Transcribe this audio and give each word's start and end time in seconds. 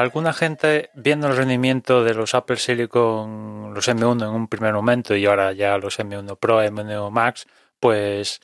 Alguna 0.00 0.32
gente 0.32 0.90
viendo 0.94 1.28
el 1.28 1.36
rendimiento 1.36 2.04
de 2.04 2.14
los 2.14 2.34
Apple 2.34 2.56
Silicon, 2.56 3.72
los 3.74 3.88
M1 3.88 4.22
en 4.22 4.30
un 4.30 4.48
primer 4.48 4.74
momento 4.74 5.16
y 5.16 5.26
ahora 5.26 5.52
ya 5.52 5.78
los 5.78 5.98
M1 5.98 6.38
Pro, 6.38 6.62
M1 6.62 7.10
Max, 7.10 7.46
pues 7.80 8.40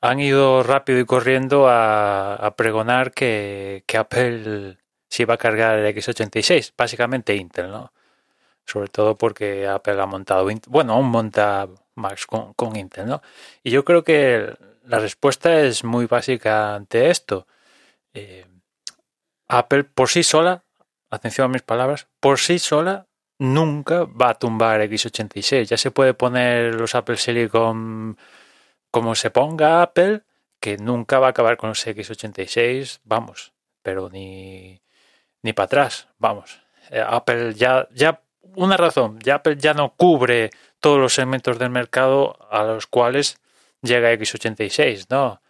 han 0.00 0.20
ido 0.20 0.62
rápido 0.62 1.00
y 1.00 1.04
corriendo 1.04 1.66
a, 1.68 2.54
pregonar 2.56 3.12
que, 3.12 3.84
Apple 3.98 4.78
se 5.08 5.22
iba 5.24 5.34
a 5.34 5.38
cargar 5.38 5.78
el 5.78 5.94
X86, 5.94 6.72
básicamente 6.76 7.34
Intel, 7.34 7.70
¿no? 7.70 7.92
Sobre 8.66 8.88
todo 8.88 9.16
porque 9.18 9.66
Apple 9.66 10.00
ha 10.00 10.06
montado, 10.06 10.48
bueno, 10.68 10.94
aún 10.94 11.06
monta 11.06 11.68
Max 11.96 12.26
con, 12.26 12.76
Intel, 12.76 13.06
¿no? 13.06 13.22
Y 13.62 13.70
yo 13.70 13.84
creo 13.84 14.04
que 14.04 14.54
la 14.84 14.98
respuesta 14.98 15.60
es 15.60 15.84
muy 15.84 16.06
básica 16.06 16.74
ante 16.74 17.10
esto. 17.10 17.46
Eh, 18.14 18.46
Apple 19.48 19.84
por 19.84 20.08
sí 20.08 20.22
sola 20.22 20.64
atención 21.10 21.46
a 21.46 21.52
mis 21.52 21.62
palabras, 21.62 22.08
por 22.20 22.38
sí 22.38 22.58
sola 22.58 23.06
nunca 23.38 24.04
va 24.04 24.30
a 24.30 24.38
tumbar 24.38 24.80
x86. 24.82 25.64
Ya 25.64 25.76
se 25.76 25.90
puede 25.90 26.14
poner 26.14 26.74
los 26.74 26.94
Apple 26.94 27.16
Silicon 27.16 28.16
como 28.90 29.14
se 29.14 29.30
ponga 29.30 29.82
Apple, 29.82 30.22
que 30.60 30.76
nunca 30.76 31.18
va 31.18 31.28
a 31.28 31.30
acabar 31.30 31.56
con 31.56 31.70
los 31.70 31.86
x86, 31.86 33.00
vamos, 33.04 33.52
pero 33.82 34.10
ni, 34.10 34.82
ni 35.42 35.52
para 35.52 35.64
atrás, 35.64 36.08
vamos. 36.18 36.60
Eh, 36.90 37.02
Apple 37.06 37.54
ya, 37.54 37.88
ya, 37.92 38.22
una 38.56 38.76
razón, 38.76 39.18
ya 39.20 39.36
Apple 39.36 39.56
ya 39.56 39.74
no 39.74 39.94
cubre 39.94 40.50
todos 40.80 40.98
los 40.98 41.14
segmentos 41.14 41.58
del 41.58 41.70
mercado 41.70 42.36
a 42.50 42.64
los 42.64 42.86
cuales 42.86 43.38
llega 43.80 44.12
x86, 44.12 45.06
¿no? 45.08 45.40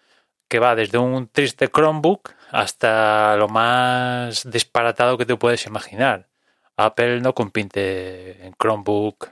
Que 0.51 0.59
va 0.59 0.75
desde 0.75 0.99
un 0.99 1.29
triste 1.29 1.69
Chromebook 1.69 2.35
hasta 2.51 3.37
lo 3.37 3.49
más 3.49 4.51
disparatado 4.51 5.17
que 5.17 5.25
te 5.25 5.37
puedes 5.37 5.65
imaginar. 5.67 6.29
Apple 6.77 7.21
no 7.21 7.35
compite 7.35 8.45
en 8.45 8.53
Chromebook. 8.55 9.31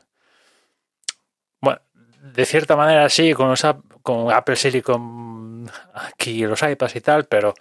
Bueno, 1.60 1.80
de 2.22 2.46
cierta 2.46 2.76
manera 2.76 3.08
sí, 3.08 3.34
con, 3.34 3.48
los, 3.48 3.66
con 4.02 4.30
Apple 4.32 4.54
Silicon 4.56 5.68
aquí 5.94 6.46
los 6.46 6.62
iPads 6.62 6.96
y 6.96 7.00
tal, 7.00 7.24
pero 7.26 7.54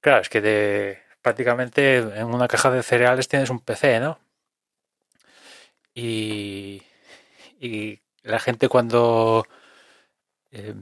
claro, 0.00 0.22
es 0.22 0.28
que 0.30 0.40
de, 0.40 1.02
prácticamente 1.20 1.98
en 1.98 2.24
una 2.26 2.48
caja 2.48 2.70
de 2.70 2.82
cereales 2.82 3.28
tienes 3.28 3.50
un 3.50 3.60
PC, 3.60 4.00
¿no? 4.00 4.18
Y, 5.94 6.82
y 7.60 8.00
la 8.22 8.38
gente 8.38 8.68
cuando 8.68 9.46
eh, 10.50 10.74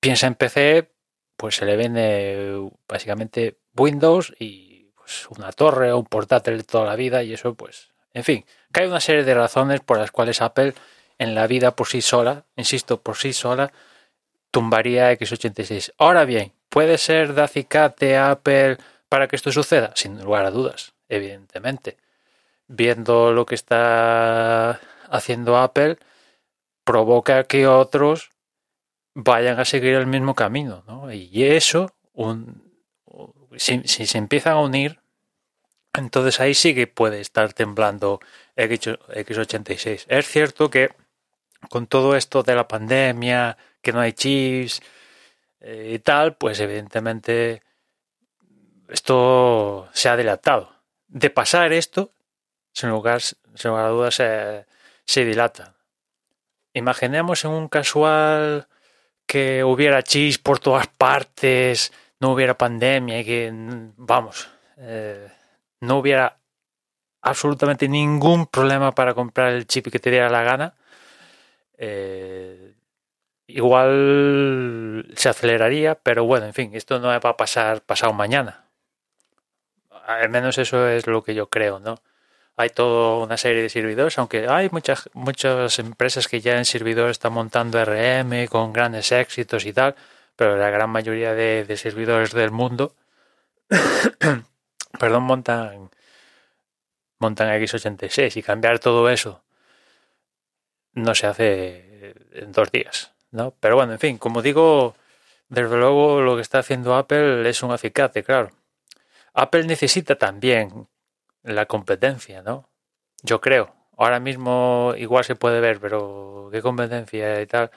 piensa 0.00 0.26
en 0.26 0.34
PC, 0.34 0.92
pues 1.38 1.54
se 1.54 1.64
le 1.64 1.76
vende 1.76 2.68
básicamente 2.88 3.58
Windows 3.76 4.34
y 4.40 4.90
pues 4.96 5.28
una 5.30 5.52
torre 5.52 5.92
o 5.92 5.98
un 5.98 6.04
portátil 6.04 6.58
de 6.58 6.64
toda 6.64 6.84
la 6.84 6.96
vida 6.96 7.22
y 7.22 7.32
eso 7.32 7.54
pues, 7.54 7.90
en 8.12 8.24
fin, 8.24 8.44
que 8.72 8.80
hay 8.80 8.88
una 8.88 9.00
serie 9.00 9.22
de 9.22 9.34
razones 9.34 9.80
por 9.80 9.98
las 9.98 10.10
cuales 10.10 10.42
Apple 10.42 10.74
en 11.16 11.36
la 11.36 11.46
vida 11.46 11.76
por 11.76 11.86
sí 11.86 12.02
sola, 12.02 12.44
insisto, 12.56 13.00
por 13.00 13.16
sí 13.16 13.32
sola, 13.32 13.72
tumbaría 14.50 15.12
x86. 15.12 15.92
Ahora 15.96 16.24
bien, 16.24 16.52
¿puede 16.68 16.98
ser 16.98 17.34
de 17.34 17.42
acicate 17.42 18.16
Apple 18.16 18.78
para 19.08 19.28
que 19.28 19.36
esto 19.36 19.52
suceda? 19.52 19.92
Sin 19.94 20.20
lugar 20.20 20.44
a 20.44 20.50
dudas, 20.50 20.94
evidentemente. 21.08 21.98
Viendo 22.66 23.32
lo 23.32 23.46
que 23.46 23.54
está 23.54 24.80
haciendo 25.08 25.56
Apple, 25.56 25.98
provoca 26.82 27.44
que 27.44 27.68
otros 27.68 28.30
vayan 29.20 29.58
a 29.58 29.64
seguir 29.64 29.94
el 29.94 30.06
mismo 30.06 30.36
camino. 30.36 30.84
¿no? 30.86 31.12
Y 31.12 31.42
eso, 31.42 31.92
si, 33.56 33.82
se 33.84 34.18
empiezan 34.18 34.52
a 34.52 34.60
unir, 34.60 35.00
entonces 35.92 36.38
ahí 36.38 36.54
sí 36.54 36.72
que 36.72 36.86
puede 36.86 37.20
estar 37.20 37.52
temblando 37.52 38.20
X86. 38.56 40.04
Es 40.06 40.28
cierto 40.28 40.70
que 40.70 40.90
con 41.68 41.88
todo 41.88 42.14
esto 42.14 42.44
de 42.44 42.54
la 42.54 42.68
pandemia, 42.68 43.56
que 43.82 43.92
no 43.92 44.00
hay 44.00 44.12
chips 44.12 44.80
eh, 45.60 45.94
y 45.94 45.98
tal, 45.98 46.36
pues 46.36 46.60
evidentemente 46.60 47.64
esto 48.88 49.88
se 49.92 50.08
ha 50.08 50.16
dilatado. 50.16 50.76
De 51.08 51.30
pasar 51.30 51.72
esto, 51.72 52.12
sin 52.72 52.90
lugar, 52.90 53.20
sin 53.20 53.36
lugar 53.64 53.86
a 53.86 53.88
dudas, 53.88 54.14
se 54.14 55.24
dilata. 55.24 55.74
Imaginemos 56.72 57.44
en 57.44 57.50
un 57.50 57.66
casual 57.66 58.68
que 59.28 59.62
hubiera 59.62 60.02
chis 60.02 60.38
por 60.38 60.58
todas 60.58 60.86
partes, 60.88 61.92
no 62.18 62.32
hubiera 62.32 62.56
pandemia 62.56 63.20
y 63.20 63.24
que, 63.24 63.50
vamos, 63.52 64.48
eh, 64.78 65.28
no 65.80 65.98
hubiera 65.98 66.38
absolutamente 67.20 67.88
ningún 67.88 68.46
problema 68.46 68.92
para 68.92 69.12
comprar 69.14 69.52
el 69.52 69.66
chip 69.66 69.88
que 69.92 69.98
te 69.98 70.10
diera 70.10 70.30
la 70.30 70.42
gana, 70.42 70.74
eh, 71.76 72.74
igual 73.46 75.12
se 75.14 75.28
aceleraría, 75.28 75.94
pero 75.96 76.24
bueno, 76.24 76.46
en 76.46 76.54
fin, 76.54 76.70
esto 76.74 76.98
no 76.98 77.08
va 77.08 77.16
a 77.16 77.36
pasar 77.36 77.82
pasado 77.82 78.14
mañana. 78.14 78.64
Al 80.06 80.30
menos 80.30 80.56
eso 80.56 80.88
es 80.88 81.06
lo 81.06 81.22
que 81.22 81.34
yo 81.34 81.50
creo, 81.50 81.80
¿no? 81.80 81.96
Hay 82.58 82.70
toda 82.70 83.24
una 83.24 83.36
serie 83.36 83.62
de 83.62 83.68
servidores, 83.68 84.18
aunque 84.18 84.48
hay 84.48 84.68
muchas, 84.72 85.08
muchas 85.14 85.78
empresas 85.78 86.26
que 86.26 86.40
ya 86.40 86.58
en 86.58 86.64
servidores 86.64 87.12
están 87.12 87.32
montando 87.32 87.82
RM 87.84 88.48
con 88.48 88.72
grandes 88.72 89.12
éxitos 89.12 89.64
y 89.64 89.72
tal, 89.72 89.94
pero 90.34 90.56
la 90.56 90.68
gran 90.68 90.90
mayoría 90.90 91.34
de, 91.34 91.76
servidores 91.76 92.32
del 92.32 92.50
mundo, 92.50 92.96
perdón, 94.98 95.22
montan, 95.22 95.90
montan 97.20 97.48
x86 97.60 98.36
y 98.38 98.42
cambiar 98.42 98.80
todo 98.80 99.08
eso 99.08 99.40
no 100.94 101.14
se 101.14 101.28
hace 101.28 102.12
en 102.32 102.50
dos 102.50 102.72
días, 102.72 103.12
¿no? 103.30 103.54
Pero 103.60 103.76
bueno, 103.76 103.92
en 103.92 104.00
fin, 104.00 104.18
como 104.18 104.42
digo, 104.42 104.96
desde 105.48 105.76
luego 105.76 106.22
lo 106.22 106.34
que 106.34 106.42
está 106.42 106.58
haciendo 106.58 106.96
Apple 106.96 107.48
es 107.48 107.62
un 107.62 107.70
acicate, 107.70 108.24
claro. 108.24 108.50
Apple 109.32 109.62
necesita 109.62 110.16
también 110.16 110.88
la 111.54 111.66
competencia, 111.66 112.42
¿no? 112.42 112.68
Yo 113.22 113.40
creo. 113.40 113.74
Ahora 113.96 114.20
mismo 114.20 114.94
igual 114.96 115.24
se 115.24 115.36
puede 115.36 115.60
ver, 115.60 115.80
pero 115.80 116.48
qué 116.52 116.62
competencia 116.62 117.40
y 117.40 117.46
tal. 117.46 117.70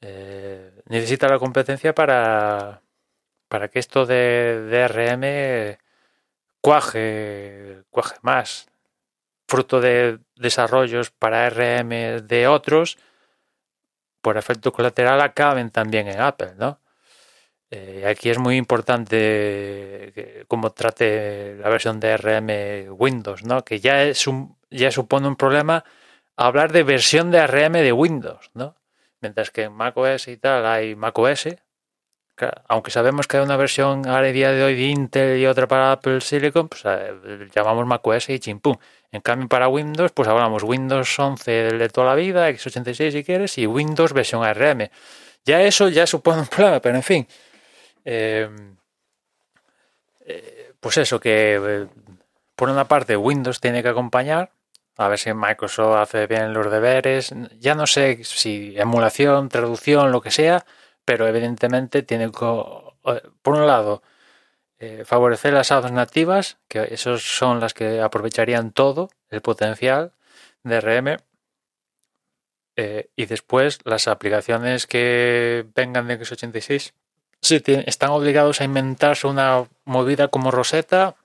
Eh, 0.00 0.82
necesita 0.86 1.28
la 1.28 1.38
competencia 1.38 1.94
para, 1.94 2.82
para 3.48 3.68
que 3.68 3.78
esto 3.78 4.06
de, 4.06 4.68
DRM 4.70 5.78
cuaje, 6.60 7.82
cuaje 7.90 8.16
más. 8.22 8.68
Fruto 9.48 9.80
de 9.80 10.18
desarrollos 10.36 11.10
para 11.10 11.48
RM 11.50 12.26
de 12.26 12.46
otros, 12.48 12.98
por 14.20 14.36
efecto 14.36 14.72
colateral 14.72 15.20
acaben 15.20 15.70
también 15.70 16.08
en 16.08 16.20
Apple, 16.20 16.54
¿no? 16.56 16.80
Eh, 17.70 18.04
aquí 18.06 18.30
es 18.30 18.38
muy 18.38 18.56
importante 18.56 20.44
cómo 20.48 20.72
trate 20.72 21.56
la 21.56 21.68
versión 21.68 22.00
de 22.00 22.16
RM 22.16 22.94
Windows, 22.98 23.44
¿no? 23.44 23.64
Que 23.64 23.80
ya 23.80 24.04
es 24.04 24.26
un, 24.26 24.56
ya 24.70 24.90
supone 24.90 25.28
un 25.28 25.36
problema 25.36 25.84
hablar 26.36 26.72
de 26.72 26.82
versión 26.82 27.30
de 27.30 27.46
RM 27.46 27.72
de 27.82 27.92
Windows, 27.92 28.50
¿no? 28.54 28.76
Mientras 29.20 29.50
que 29.50 29.64
en 29.64 29.72
macOS 29.72 30.28
y 30.28 30.36
tal 30.38 30.64
hay 30.66 30.94
macOS, 30.94 31.48
aunque 32.68 32.90
sabemos 32.90 33.26
que 33.26 33.36
hay 33.36 33.42
una 33.42 33.56
versión 33.56 34.06
ahora 34.06 34.28
día 34.28 34.52
de 34.52 34.62
hoy 34.62 34.74
de 34.74 34.82
Intel 34.82 35.38
y 35.38 35.46
otra 35.46 35.66
para 35.66 35.92
Apple 35.92 36.20
Silicon, 36.20 36.68
pues 36.68 36.82
eh, 36.84 37.48
llamamos 37.54 37.86
macOS 37.86 38.30
y 38.30 38.38
chimpum. 38.38 38.76
En 39.10 39.20
cambio 39.20 39.48
para 39.48 39.68
Windows, 39.68 40.12
pues 40.12 40.28
hablamos 40.28 40.62
Windows 40.62 41.18
11 41.18 41.50
de 41.72 41.88
toda 41.88 42.08
la 42.08 42.14
vida, 42.14 42.48
x86 42.50 43.10
si 43.12 43.24
quieres, 43.24 43.58
y 43.58 43.66
Windows 43.66 44.12
versión 44.12 44.44
ARM. 44.44 44.88
Ya 45.44 45.62
eso 45.62 45.88
ya 45.88 46.06
supone 46.06 46.40
un 46.40 46.46
problema, 46.46 46.80
pero 46.80 46.96
en 46.96 47.02
fin. 47.02 47.26
Em, 48.04 48.76
eh, 50.20 50.74
pues 50.80 50.96
eso, 50.98 51.18
que 51.20 51.56
eh, 51.56 51.86
por 52.54 52.68
una 52.68 52.86
parte 52.86 53.16
Windows 53.16 53.60
tiene 53.60 53.82
que 53.82 53.88
acompañar 53.88 54.52
a 54.98 55.08
ver 55.08 55.18
si 55.18 55.32
Microsoft 55.32 55.96
hace 55.96 56.26
bien 56.26 56.52
los 56.52 56.70
deberes. 56.70 57.32
Ya 57.60 57.74
no 57.74 57.86
sé 57.86 58.24
si 58.24 58.74
emulación, 58.76 59.48
traducción, 59.48 60.12
lo 60.12 60.20
que 60.20 60.30
sea, 60.32 60.66
pero 61.04 61.26
evidentemente 61.28 62.02
tiene 62.02 62.26
que, 62.32 62.38
por 63.42 63.54
un 63.54 63.66
lado, 63.66 64.02
eh, 64.80 65.04
favorecer 65.04 65.52
las 65.54 65.72
apps 65.72 65.92
nativas, 65.92 66.58
que 66.68 66.88
esos 66.92 67.22
son 67.22 67.60
las 67.60 67.74
que 67.74 68.00
aprovecharían 68.00 68.72
todo 68.72 69.10
el 69.30 69.40
potencial 69.42 70.12
de 70.64 70.80
RM. 70.80 71.18
Y 73.16 73.26
después 73.26 73.80
las 73.84 74.06
aplicaciones 74.06 74.86
que 74.86 75.66
vengan 75.74 76.06
de 76.06 76.20
x86 76.20 76.92
sí, 77.40 77.62
están 77.86 78.10
obligados 78.10 78.60
a 78.60 78.64
inventarse 78.64 79.26
una 79.26 79.68
movida 79.84 80.28
como 80.28 80.50
Rosetta. 80.50 81.16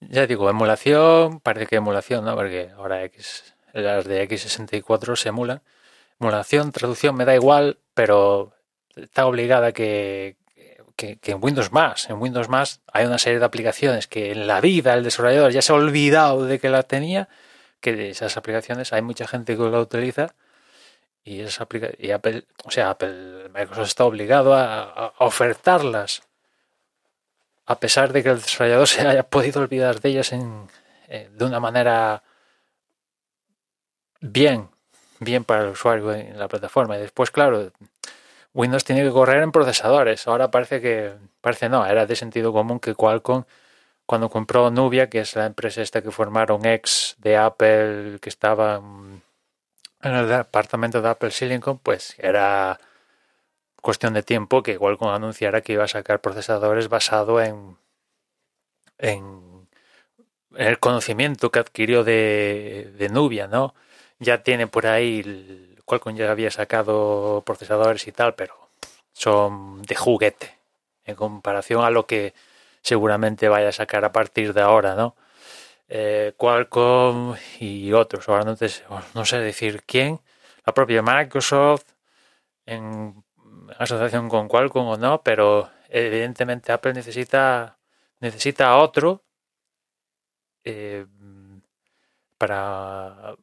Ya 0.00 0.26
digo, 0.26 0.50
emulación, 0.50 1.40
parece 1.40 1.66
que 1.66 1.76
emulación, 1.76 2.24
¿no? 2.24 2.34
Porque 2.34 2.70
ahora 2.76 3.04
X, 3.04 3.54
las 3.72 4.04
de 4.04 4.28
X64 4.28 5.16
se 5.16 5.30
emulan. 5.30 5.62
Emulación, 6.20 6.72
traducción, 6.72 7.16
me 7.16 7.24
da 7.24 7.34
igual, 7.34 7.78
pero 7.94 8.52
está 8.96 9.26
obligada 9.26 9.72
que, 9.72 10.36
que, 10.96 11.18
en 11.24 11.38
Windows 11.42 11.72
más, 11.72 12.08
en 12.10 12.20
Windows 12.20 12.48
más 12.48 12.80
hay 12.92 13.06
una 13.06 13.18
serie 13.18 13.38
de 13.38 13.44
aplicaciones 13.44 14.06
que 14.06 14.32
en 14.32 14.46
la 14.46 14.60
vida 14.60 14.94
el 14.94 15.04
desarrollador 15.04 15.52
ya 15.52 15.62
se 15.62 15.72
ha 15.72 15.76
olvidado 15.76 16.46
de 16.46 16.58
que 16.58 16.68
la 16.68 16.82
tenía, 16.82 17.28
que 17.80 17.94
de 17.94 18.10
esas 18.10 18.36
aplicaciones 18.36 18.92
hay 18.92 19.02
mucha 19.02 19.26
gente 19.26 19.56
que 19.56 19.62
la 19.62 19.80
utiliza 19.80 20.34
y 21.24 21.40
esas 21.40 21.66
y 21.98 22.10
Apple, 22.10 22.44
o 22.64 22.70
sea, 22.70 22.90
Apple, 22.90 23.48
Microsoft 23.48 23.88
está 23.88 24.04
obligado 24.04 24.54
a, 24.54 25.14
ofertarlas 25.18 26.22
a 27.66 27.80
pesar 27.80 28.12
de 28.12 28.22
que 28.22 28.28
el 28.28 28.42
desarrollador 28.42 28.86
se 28.88 29.06
haya 29.06 29.22
podido 29.22 29.62
olvidar 29.62 30.00
de 30.00 30.10
ellas 30.10 30.32
en, 30.32 30.68
de 31.08 31.44
una 31.44 31.60
manera 31.60 32.22
bien, 34.20 34.68
bien 35.20 35.44
para 35.44 35.62
el 35.64 35.70
usuario 35.70 36.12
en 36.12 36.38
la 36.38 36.48
plataforma. 36.48 36.96
Y 36.96 37.00
después, 37.00 37.30
claro, 37.30 37.72
Windows 38.52 38.84
tiene 38.84 39.02
que 39.02 39.10
correr 39.10 39.42
en 39.42 39.52
procesadores. 39.52 40.26
Ahora 40.28 40.50
parece 40.50 40.80
que, 40.80 41.14
parece 41.40 41.68
no, 41.68 41.86
era 41.86 42.06
de 42.06 42.16
sentido 42.16 42.52
común 42.52 42.80
que 42.80 42.94
Qualcomm, 42.94 43.44
cuando 44.06 44.28
compró 44.28 44.70
Nubia, 44.70 45.08
que 45.08 45.20
es 45.20 45.34
la 45.36 45.46
empresa 45.46 45.82
esta 45.82 46.02
que 46.02 46.10
formaron 46.10 46.66
ex 46.66 47.16
de 47.18 47.36
Apple, 47.38 48.18
que 48.20 48.28
estaba 48.28 48.82
en 50.04 50.14
el 50.14 50.28
departamento 50.28 51.02
de 51.02 51.08
Apple 51.08 51.30
Silicon, 51.30 51.78
pues 51.78 52.14
era 52.18 52.78
cuestión 53.80 54.14
de 54.14 54.22
tiempo 54.22 54.62
que 54.62 54.78
Qualcomm 54.78 55.08
anunciara 55.08 55.60
que 55.60 55.74
iba 55.74 55.84
a 55.84 55.88
sacar 55.88 56.20
procesadores 56.20 56.88
basado 56.88 57.40
en, 57.40 57.76
el 60.56 60.78
conocimiento 60.78 61.50
que 61.50 61.58
adquirió 61.58 62.04
de, 62.04 62.92
de 62.96 63.08
Nubia, 63.08 63.46
¿no? 63.46 63.74
Ya 64.18 64.42
tiene 64.42 64.66
por 64.66 64.86
ahí 64.86 65.76
Qualcomm 65.84 66.16
ya 66.16 66.30
había 66.30 66.50
sacado 66.50 67.42
procesadores 67.44 68.06
y 68.06 68.12
tal, 68.12 68.34
pero 68.34 68.56
son 69.12 69.82
de 69.82 69.94
juguete 69.94 70.56
en 71.04 71.14
comparación 71.16 71.84
a 71.84 71.90
lo 71.90 72.06
que 72.06 72.34
seguramente 72.82 73.48
vaya 73.48 73.68
a 73.68 73.72
sacar 73.72 74.04
a 74.04 74.12
partir 74.12 74.54
de 74.54 74.62
ahora, 74.62 74.94
¿no? 74.94 75.16
Eh, 75.88 76.32
Qualcomm 76.36 77.34
y 77.60 77.92
otros, 77.92 78.28
ahora 78.28 78.44
no, 78.44 78.56
no 79.14 79.24
sé 79.24 79.38
decir 79.38 79.82
quién, 79.86 80.20
la 80.66 80.72
propia 80.72 81.02
Microsoft 81.02 81.84
en 82.66 83.22
asociación 83.78 84.28
con 84.28 84.48
Qualcomm 84.48 84.86
o 84.88 84.96
no, 84.96 85.22
pero 85.22 85.70
evidentemente 85.88 86.72
Apple 86.72 86.94
necesita 86.94 87.78
necesita 88.20 88.76
otro 88.76 89.22
eh, 90.64 91.06
para 92.38 93.36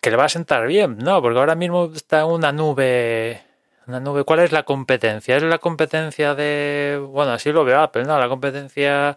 que 0.00 0.10
le 0.10 0.16
va 0.16 0.24
a 0.24 0.28
sentar 0.28 0.66
bien, 0.66 0.98
¿no? 0.98 1.20
Porque 1.22 1.38
ahora 1.38 1.54
mismo 1.54 1.90
está 1.94 2.20
en 2.20 2.26
una 2.26 2.52
nube. 2.52 3.42
Una 3.86 4.00
nube. 4.00 4.24
¿Cuál 4.24 4.40
es 4.40 4.52
la 4.52 4.62
competencia? 4.64 5.36
¿Es 5.36 5.42
la 5.42 5.58
competencia 5.58 6.34
de. 6.34 7.00
Bueno, 7.10 7.32
así 7.32 7.52
lo 7.52 7.64
veo 7.64 7.80
Apple, 7.80 8.04
¿no? 8.04 8.18
La 8.18 8.28
competencia. 8.28 9.16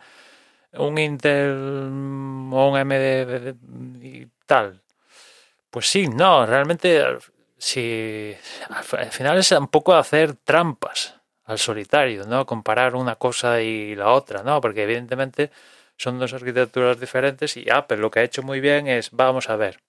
Un 0.74 0.98
Intel 0.98 1.52
o 2.52 2.70
un 2.70 2.78
AMD 2.78 3.56
y 4.02 4.28
tal. 4.46 4.82
Pues 5.70 5.88
sí, 5.88 6.08
no, 6.08 6.46
realmente. 6.46 7.04
Si. 7.58 8.36
Al 8.70 9.12
final 9.12 9.38
es 9.38 9.52
un 9.52 9.68
poco 9.68 9.94
hacer 9.96 10.36
trampas 10.36 11.16
al 11.46 11.58
solitario, 11.60 12.26
¿no? 12.26 12.46
Comparar 12.46 12.96
una 12.96 13.16
cosa 13.16 13.62
y 13.62 13.96
la 13.96 14.12
otra, 14.12 14.44
¿no? 14.44 14.62
Porque 14.62 14.84
evidentemente 14.84 15.52
son 15.98 16.20
dos 16.20 16.34
arquitecturas 16.34 17.00
diferentes 17.00 17.58
y 17.58 17.70
Apple 17.70 17.98
lo 17.98 18.12
que 18.12 18.20
ha 18.20 18.24
hecho 18.24 18.44
muy 18.44 18.60
bien 18.60 18.88
es, 18.88 19.12
vamos 19.12 19.50
a 19.50 19.56
ver, 19.56 19.80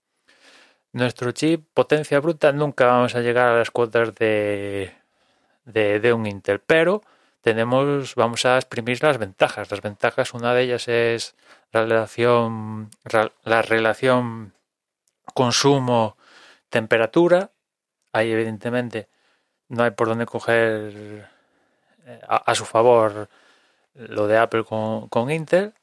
nuestro 0.92 1.32
chip 1.32 1.66
potencia 1.74 2.20
bruta 2.20 2.52
nunca 2.52 2.86
vamos 2.86 3.14
a 3.14 3.20
llegar 3.20 3.48
a 3.48 3.58
las 3.58 3.70
cuotas 3.70 4.14
de, 4.14 4.92
de, 5.64 6.12
un 6.12 6.26
Intel, 6.26 6.60
pero 6.60 7.02
tenemos, 7.44 8.14
vamos 8.14 8.46
a 8.46 8.56
exprimir 8.56 9.02
las 9.02 9.18
ventajas. 9.18 9.70
Las 9.70 9.82
ventajas, 9.82 10.32
una 10.32 10.54
de 10.54 10.62
ellas 10.62 10.88
es 10.88 11.36
la 11.72 11.82
relación, 11.82 12.88
la 13.44 13.60
relación 13.60 14.54
consumo-temperatura. 15.34 17.50
Ahí 18.12 18.32
evidentemente 18.32 19.10
no 19.68 19.82
hay 19.82 19.90
por 19.90 20.08
dónde 20.08 20.24
coger 20.24 21.28
eh, 22.06 22.20
a, 22.26 22.54
su 22.54 22.64
favor 22.64 23.28
lo 23.92 24.26
de 24.26 24.38
Apple 24.38 24.64
con, 24.64 25.10
con 25.10 25.30
Intel. 25.30 25.74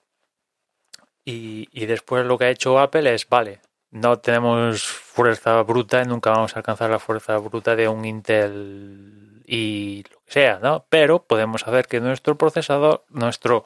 Y, 1.23 1.69
y, 1.71 1.85
después 1.85 2.25
lo 2.25 2.39
que 2.39 2.45
ha 2.45 2.49
hecho 2.49 2.79
Apple 2.79 3.13
es, 3.13 3.29
vale, 3.29 3.61
no 3.91 4.17
tenemos 4.17 4.83
fuerza 4.83 5.61
bruta, 5.61 6.03
nunca 6.05 6.31
vamos 6.31 6.55
a 6.55 6.59
alcanzar 6.59 6.89
la 6.89 6.97
fuerza 6.97 7.37
bruta 7.37 7.75
de 7.75 7.87
un 7.87 8.03
Intel 8.05 9.43
y 9.45 10.03
lo 10.11 10.20
sea, 10.31 10.59
¿no? 10.59 10.85
Pero 10.89 11.23
podemos 11.25 11.67
hacer 11.67 11.87
que 11.87 11.99
nuestro 11.99 12.37
procesador, 12.37 13.05
nuestro 13.09 13.65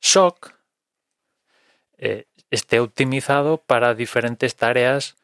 SOC, 0.00 0.54
eh, 1.98 2.26
esté 2.50 2.80
optimizado 2.80 3.58
para 3.58 3.94
diferentes 3.94 4.56
tareas, 4.56 5.16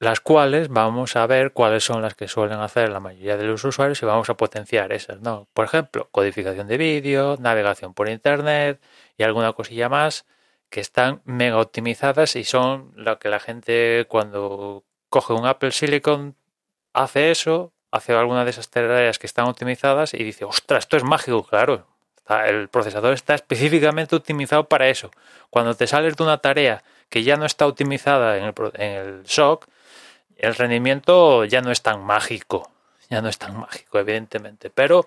las 0.00 0.20
cuales 0.20 0.68
vamos 0.68 1.16
a 1.16 1.26
ver 1.26 1.52
cuáles 1.52 1.84
son 1.84 2.02
las 2.02 2.14
que 2.14 2.28
suelen 2.28 2.58
hacer 2.58 2.88
la 2.90 3.00
mayoría 3.00 3.36
de 3.36 3.44
los 3.44 3.64
usuarios 3.64 4.02
y 4.02 4.06
vamos 4.06 4.28
a 4.30 4.36
potenciar 4.36 4.92
esas, 4.92 5.20
¿no? 5.20 5.48
Por 5.54 5.64
ejemplo, 5.66 6.08
codificación 6.10 6.66
de 6.66 6.76
vídeo, 6.76 7.36
navegación 7.38 7.94
por 7.94 8.08
Internet 8.08 8.82
y 9.16 9.22
alguna 9.22 9.52
cosilla 9.52 9.88
más 9.88 10.26
que 10.70 10.80
están 10.80 11.22
mega 11.24 11.60
optimizadas 11.60 12.36
y 12.36 12.44
son 12.44 12.92
lo 12.96 13.18
que 13.20 13.28
la 13.28 13.40
gente 13.40 14.06
cuando 14.08 14.84
coge 15.08 15.32
un 15.32 15.46
Apple 15.46 15.70
Silicon 15.70 16.36
hace 16.92 17.30
eso, 17.30 17.72
hace 17.94 18.12
alguna 18.12 18.44
de 18.44 18.50
esas 18.50 18.68
tareas 18.68 19.20
que 19.20 19.26
están 19.28 19.46
optimizadas 19.46 20.14
y 20.14 20.24
dice, 20.24 20.44
ostras, 20.44 20.80
esto 20.84 20.96
es 20.96 21.04
mágico, 21.04 21.44
claro. 21.44 21.86
El 22.28 22.68
procesador 22.68 23.12
está 23.12 23.34
específicamente 23.34 24.16
optimizado 24.16 24.64
para 24.64 24.88
eso. 24.88 25.12
Cuando 25.48 25.74
te 25.74 25.86
sales 25.86 26.16
de 26.16 26.24
una 26.24 26.38
tarea 26.38 26.82
que 27.08 27.22
ya 27.22 27.36
no 27.36 27.46
está 27.46 27.68
optimizada 27.68 28.38
en 28.38 28.44
el, 28.44 28.54
en 28.74 28.90
el 28.90 29.26
SOC, 29.26 29.66
el 30.36 30.56
rendimiento 30.56 31.44
ya 31.44 31.60
no 31.60 31.70
es 31.70 31.82
tan 31.82 32.02
mágico. 32.02 32.68
Ya 33.10 33.22
no 33.22 33.28
es 33.28 33.38
tan 33.38 33.56
mágico, 33.60 34.00
evidentemente. 34.00 34.70
Pero 34.70 35.06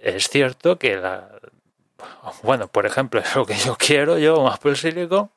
es 0.00 0.28
cierto 0.30 0.78
que 0.78 0.96
la, 0.96 1.28
bueno, 2.42 2.68
por 2.68 2.86
ejemplo, 2.86 3.20
es 3.20 3.34
lo 3.36 3.44
que 3.44 3.56
yo 3.56 3.76
quiero, 3.76 4.16
yo, 4.16 4.38
un 4.38 4.50
Apple 4.50 4.76
Silicon, 4.76 5.30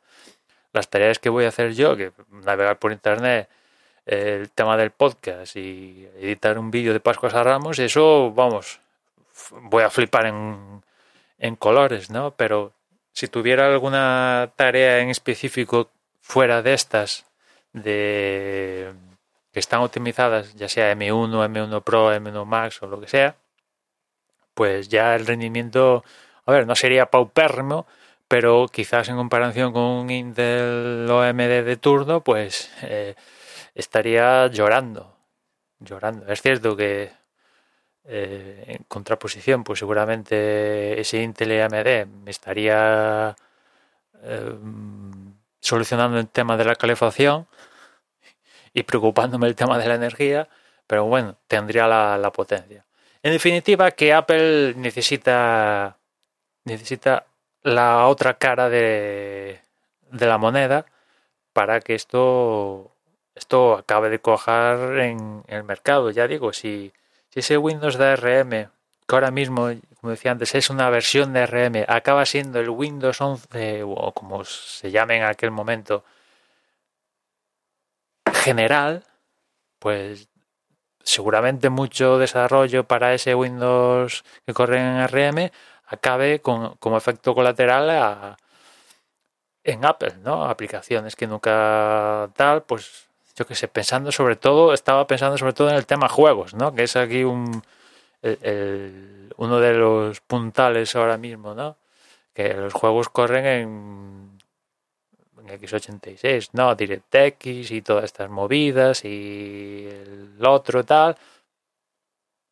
las 0.72 0.90
tareas 0.90 1.20
que 1.20 1.28
voy 1.28 1.44
a 1.44 1.50
hacer 1.50 1.74
yo, 1.74 1.98
que 1.98 2.14
navegar 2.30 2.80
por 2.80 2.94
internet, 2.94 3.50
el 4.06 4.50
tema 4.52 4.78
del 4.78 4.92
podcast 4.92 5.56
y 5.56 6.08
editar 6.20 6.58
un 6.58 6.72
vídeo 6.72 6.94
de 6.94 7.00
Pascuas 7.00 7.34
a 7.34 7.44
Ramos, 7.44 7.80
eso, 7.80 8.32
vamos, 8.32 8.80
voy 9.52 9.84
a 9.84 9.90
flipar 9.90 10.26
en, 10.26 10.84
en 11.38 11.56
colores, 11.56 12.10
¿no? 12.10 12.32
Pero 12.32 12.74
si 13.14 13.28
tuviera 13.28 13.68
alguna 13.68 14.52
tarea 14.56 15.00
en 15.00 15.10
específico 15.10 15.90
fuera 16.22 16.62
de 16.62 16.74
estas, 16.74 17.26
de 17.74 18.94
que 19.52 19.60
están 19.60 19.82
optimizadas, 19.82 20.56
ya 20.56 20.68
sea 20.68 20.94
M1, 20.94 21.30
M1 21.30 21.84
Pro, 21.84 22.14
M1 22.14 22.46
Max 22.46 22.82
o 22.82 22.88
lo 22.88 23.00
que 23.00 23.08
sea, 23.08 23.36
pues 24.54 24.90
ya 24.90 25.16
el 25.16 25.26
rendimiento 25.26 26.04
a 26.46 26.52
ver, 26.52 26.68
no 26.68 26.76
sería 26.76 27.06
paupérrimo, 27.08 27.86
pero 28.28 28.68
quizás 28.72 29.08
en 29.10 29.16
comparación 29.16 29.74
con 29.74 29.84
un 29.84 30.10
Intel 30.10 31.08
OMD 31.10 31.64
de 31.64 31.78
turno, 31.78 32.22
pues 32.22 32.72
eh, 32.82 33.16
estaría 33.76 34.48
llorando, 34.48 35.18
llorando. 35.80 36.28
Es 36.32 36.42
cierto 36.42 36.76
que 36.76 37.12
eh, 38.06 38.64
en 38.68 38.84
contraposición, 38.88 39.64
pues 39.64 39.80
seguramente 39.80 41.00
ese 41.00 41.22
Intel 41.22 41.62
AMD 41.62 42.08
me 42.24 42.32
estaría 42.32 43.36
eh, 44.22 44.56
solucionando 45.60 46.20
el 46.20 46.28
tema 46.28 46.58
de 46.58 46.66
la 46.66 46.76
calefacción 46.76 47.48
y 48.74 48.84
preocupándome 48.84 49.48
el 49.48 49.56
tema 49.56 49.78
de 49.78 49.88
la 49.88 49.96
energía, 49.96 50.50
pero 50.88 51.06
bueno, 51.06 51.38
tendría 51.48 51.88
la, 51.88 52.18
la 52.18 52.32
potencia. 52.32 52.86
En 53.22 53.32
definitiva, 53.32 53.92
que 53.92 54.14
Apple 54.14 54.74
necesita 54.76 55.98
necesita 56.66 57.26
la 57.62 58.08
otra 58.08 58.36
cara 58.36 58.70
de, 58.70 59.62
de 60.12 60.28
la 60.28 60.38
moneda 60.38 60.86
para 61.54 61.82
que 61.82 61.96
esto, 61.96 62.93
esto 63.36 63.74
acabe 63.74 64.10
de 64.10 64.20
cojar 64.20 65.00
en 65.00 65.44
el 65.48 65.64
mercado. 65.64 66.12
Ya 66.12 66.28
digo, 66.28 66.54
si, 66.54 66.94
si 67.30 67.40
ese 67.40 67.58
Windows 67.58 67.98
DRM, 67.98 68.70
que 69.08 69.16
ahora 69.16 69.32
mismo, 69.32 69.70
como 70.00 70.12
decía 70.12 70.32
antes, 70.32 70.56
es 70.56 70.70
una 70.70 70.90
versión 70.90 71.34
de 71.34 71.46
DRM, 71.46 71.86
acaba 71.88 72.26
siendo 72.26 72.60
el 72.60 72.70
Windows 72.70 73.22
11 73.22 73.84
o 73.84 74.12
como 74.14 74.46
se 74.46 74.92
llame 74.92 75.18
en 75.18 75.24
aquel 75.24 75.52
momento 75.52 76.04
general, 78.34 79.04
pues 79.80 80.28
seguramente 81.04 81.70
mucho 81.70 82.18
desarrollo 82.18 82.86
para 82.86 83.14
ese 83.14 83.36
Windows 83.36 84.24
que 84.46 84.54
corre 84.54 84.80
en 84.80 85.08
RM 85.08 85.52
acabe 85.88 86.40
con, 86.42 86.76
como 86.78 86.98
efecto 86.98 87.36
colateral 87.36 87.90
a, 87.90 88.38
en 89.64 89.86
Apple, 89.86 90.16
¿no? 90.24 90.46
Aplicaciones 90.46 91.16
que 91.16 91.28
nunca 91.28 92.30
tal, 92.36 92.64
pues 92.64 93.10
yo 93.36 93.48
que 93.48 93.56
sé, 93.56 93.68
pensando 93.68 94.12
sobre 94.12 94.36
todo, 94.36 94.74
estaba 94.74 95.08
pensando 95.08 95.38
sobre 95.38 95.54
todo 95.54 95.70
en 95.70 95.76
el 95.76 95.86
tema 95.86 96.10
juegos, 96.10 96.54
¿no? 96.54 96.74
Que 96.74 96.84
es 96.84 96.96
aquí 96.96 97.24
un 97.24 97.64
uno 99.38 99.60
de 99.60 99.74
los 99.74 100.22
puntales 100.22 100.96
ahora 100.96 101.18
mismo, 101.18 101.54
¿no? 101.54 101.78
Que 102.34 102.54
los 102.54 102.74
juegos 102.74 103.10
corren 103.10 103.46
en, 103.46 104.40
en 105.40 105.60
X86, 105.60 106.50
¿no? 106.54 106.76
DirectX 106.76 107.72
y 107.72 107.82
todas 107.82 108.06
estas 108.06 108.30
movidas 108.30 109.04
y 109.06 109.88
el 109.90 110.46
otro 110.46 110.84
tal. 110.86 111.18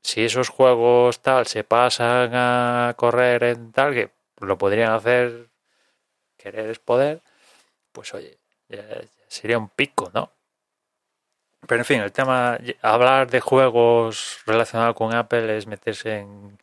Si 0.03 0.23
esos 0.23 0.49
juegos 0.49 1.21
tal 1.21 1.47
se 1.47 1.63
pasan 1.63 2.31
a 2.33 2.93
correr 2.97 3.43
en 3.43 3.71
tal, 3.71 3.93
que 3.93 4.11
lo 4.39 4.57
podrían 4.57 4.91
hacer 4.93 5.49
querer 6.37 6.71
es 6.71 6.79
poder, 6.79 7.21
pues 7.91 8.13
oye, 8.13 8.39
sería 9.27 9.57
un 9.59 9.69
pico, 9.69 10.11
¿no? 10.13 10.31
Pero 11.67 11.81
en 11.81 11.85
fin, 11.85 12.01
el 12.01 12.11
tema, 12.11 12.57
hablar 12.81 13.29
de 13.29 13.39
juegos 13.39 14.39
relacionados 14.45 14.95
con 14.95 15.13
Apple 15.13 15.57
es 15.57 15.67
meterse 15.67 16.19
en 16.19 16.27
un 16.27 16.57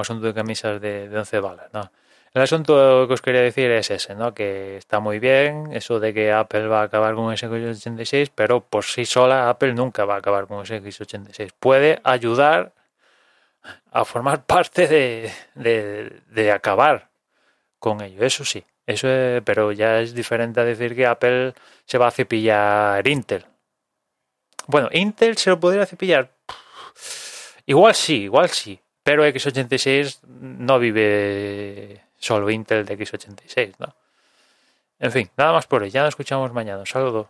asunto 0.00 0.26
de 0.26 0.34
camisas 0.34 0.80
de, 0.80 1.08
de 1.08 1.18
11 1.18 1.40
balas, 1.40 1.72
¿no? 1.72 1.90
El 2.34 2.42
asunto 2.42 3.06
que 3.06 3.14
os 3.14 3.22
quería 3.22 3.42
decir 3.42 3.70
es 3.70 3.92
ese, 3.92 4.16
¿no? 4.16 4.34
Que 4.34 4.76
está 4.76 4.98
muy 4.98 5.20
bien 5.20 5.68
eso 5.72 6.00
de 6.00 6.12
que 6.12 6.32
Apple 6.32 6.66
va 6.66 6.80
a 6.80 6.84
acabar 6.84 7.14
con 7.14 7.32
ese 7.32 7.48
X86, 7.48 8.32
pero 8.34 8.60
por 8.60 8.84
sí 8.84 9.06
sola 9.06 9.48
Apple 9.48 9.72
nunca 9.74 10.04
va 10.04 10.16
a 10.16 10.18
acabar 10.18 10.48
con 10.48 10.62
ese 10.62 10.82
X86. 10.82 11.52
Puede 11.60 12.00
ayudar 12.02 12.72
a 13.92 14.04
formar 14.04 14.44
parte 14.46 14.88
de, 14.88 15.32
de, 15.54 16.20
de 16.30 16.52
acabar 16.52 17.08
con 17.78 18.00
ello, 18.02 18.24
eso 18.24 18.44
sí. 18.44 18.64
Eso 18.86 19.08
es, 19.08 19.42
pero 19.44 19.72
ya 19.72 20.00
es 20.00 20.14
diferente 20.14 20.60
a 20.60 20.64
decir 20.64 20.94
que 20.96 21.06
Apple 21.06 21.54
se 21.86 21.98
va 21.98 22.08
a 22.08 22.10
cepillar 22.10 23.06
Intel. 23.06 23.46
Bueno, 24.66 24.88
Intel 24.92 25.36
se 25.36 25.50
lo 25.50 25.60
podría 25.60 25.86
cepillar. 25.86 26.30
Igual 27.66 27.94
sí, 27.94 28.22
igual 28.22 28.48
sí. 28.50 28.80
Pero 29.02 29.26
X86 29.26 30.20
no 30.26 30.78
vive 30.78 32.02
solo 32.18 32.50
Intel 32.50 32.86
de 32.86 32.98
X86, 32.98 33.74
¿no? 33.78 33.94
En 34.98 35.12
fin, 35.12 35.30
nada 35.36 35.52
más 35.52 35.66
por 35.66 35.82
hoy. 35.82 35.90
Ya 35.90 36.00
nos 36.02 36.10
escuchamos 36.10 36.52
mañana. 36.52 36.86
Saludo. 36.86 37.28